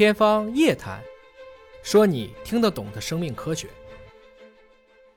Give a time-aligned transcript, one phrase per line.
[0.00, 0.98] 天方夜谭，
[1.82, 3.68] 说你听得懂的生命科学。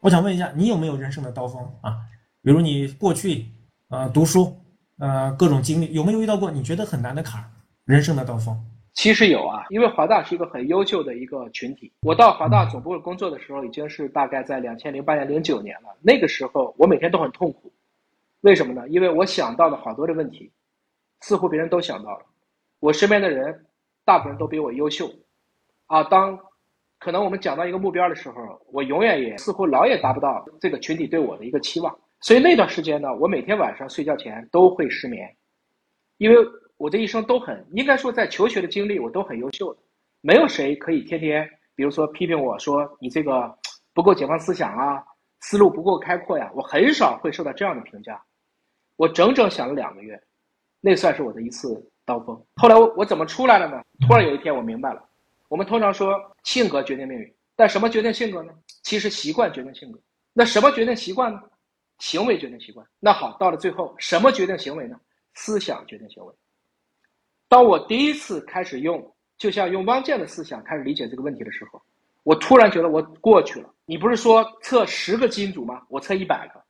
[0.02, 1.96] 我想问一下，你有没有人生的刀锋啊？
[2.42, 3.46] 比如你过去
[3.88, 4.54] 呃读书
[4.99, 7.49] 呃各种经历，有没有遇到过你觉得很难的坎儿？
[7.85, 8.62] 人生的刀锋？
[8.92, 11.90] 其实有啊，因为华大是一个很优秀的一个群体。
[12.02, 15.96] 我到华大总部工作的时候，已经是大概在两千零八年、零九年了。
[16.02, 17.72] 那个时候我每天都很痛苦，
[18.41, 18.86] 为什么呢？
[18.90, 20.52] 因为我想到了好多的问题，
[21.22, 22.26] 似乎别人都想到了，
[22.81, 23.66] 我身边的人。
[24.05, 25.09] 大部分都比我优秀，
[25.88, 26.38] 啊，当
[26.99, 28.35] 可能我们讲到一个目标的时候，
[28.71, 35.34] 我永远也似乎老也达不到这个群体对我的一个期望，所以那段时间呢，我每天晚上睡觉前都会失眠，
[36.17, 36.35] 因为
[36.77, 39.79] 我的一生都很应该说在求学的经历我都很优秀的，
[40.21, 43.54] 没有谁可以天天比如说批评我说你这个
[43.93, 45.04] 不够解放思想啊，
[45.41, 48.21] 思路不够开阔呀，我很少会受到这样的评价，
[48.98, 50.21] 我整整想了两个月，
[50.81, 51.90] 那算是我的一次。
[52.05, 52.39] 刀锋。
[52.55, 53.81] 后来我我怎么出来了呢？
[54.07, 55.03] 突然有一天我明白了，
[55.48, 58.54] 我们通常说性格决定命运，但什么决定性格呢？
[58.82, 59.99] 其实习惯决定性格。
[60.34, 61.41] 那什么决定习惯呢？
[61.99, 62.85] 行为决定习惯。
[62.99, 65.00] 那好，到了最后，什么决定行为呢？
[65.36, 66.34] 思想决定行为。
[67.48, 71.81] 当我第一次开始用，就像用汪建的思想开始理解这个问题的时候，
[72.24, 73.70] 我突然觉得我过去了。
[73.86, 75.81] 你不是说测十个基因组吗？
[75.88, 76.62] 我测一百个。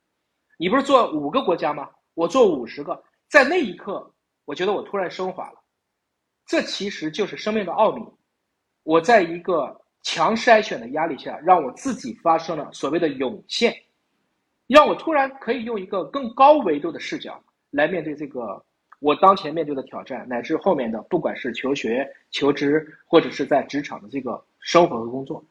[0.58, 1.88] 你不是做五个国家吗？
[2.14, 3.02] 我做五十个。
[3.28, 4.13] 在那一刻。
[4.44, 5.56] 我觉得我突然升华了，
[6.46, 8.02] 这其实就是生命的奥秘。
[8.82, 13.74] 我在一个强筛选的压力下，让我自己发生了所谓的涌现，
[14.66, 18.62] 让我突然可以用一个更高维度的视角来面对这个
[19.00, 25.42] 我当前面对的挑战，乃至后面的不管是求学、求职，或者是在职场的这个生活和工作。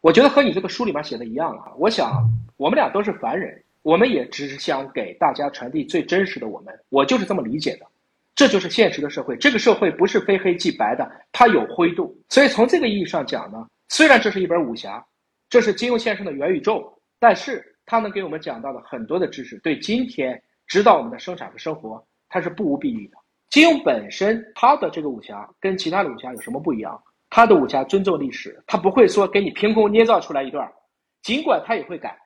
[0.00, 1.72] 我觉得和你这个书里面写的一样啊。
[1.78, 6.76] 我想我们俩都是凡人，我们也只是想给大家传递最真实的我们。
[6.88, 7.86] 我就是这么理解的。
[8.34, 12.16] 这就是现实的社会，这个社会不是非黑即白的，它有灰度。
[12.28, 15.04] 所以从这个意义上讲呢，虽然这是一本武侠，
[15.50, 23.18] 这是金庸先生的元宇宙，但是他能给我们讲到的很多的知识，对今天指导我们的生产和生活，它是不无裨益的。
[23.50, 26.98] 金庸本身他的这个武侠跟其他的武侠有什么不一样？
[27.28, 30.66] 他的武侠尊重历史，他不会说给你凭空捏造出来一段，
[31.22, 32.16] 尽管他也会改，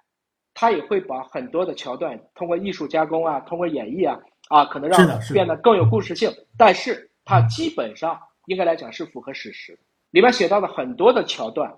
[0.55, 4.17] 他也会把很多的桥段通过艺术加工啊，通过演绎啊。
[4.49, 9.79] 啊，可能让变得更有故事性，但是它基本上应该来讲是符合史实。
[10.11, 11.73] 里面写到的很多的桥段，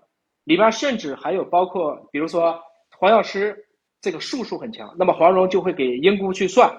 [0.45, 2.61] 里面甚至还有包括，比如说
[2.99, 3.57] 黄药师
[4.01, 6.71] 这个术数很强，那么黄蓉就会给英姑去算，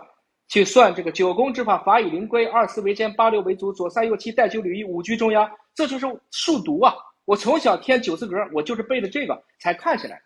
[0.48, 6.94] 去算这个九宫之法，法以灵龟，二四为肩，八六为足，左三右七，带九履一，五居中央，这就是数独啊！
[7.26, 10.22] 我从小填九字格，我就是背的这个才看起来，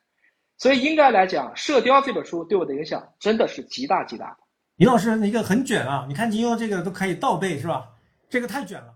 [0.58, 4.43] 所以应该来讲，《射雕》这本书对我的影响真的是极大极大的。
[4.78, 6.06] 李老师，一个很卷啊！
[6.08, 7.92] 你看你用这个都可以倒背，是吧？
[8.28, 8.96] 这个太卷了。